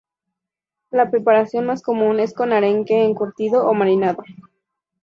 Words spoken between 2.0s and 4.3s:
es con arenque encurtido o marinado.